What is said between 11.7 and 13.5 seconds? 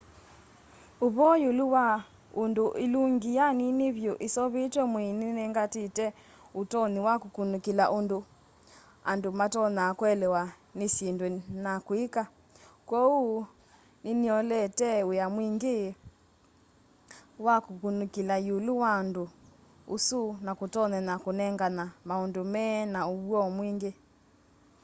kwĩka kwooũ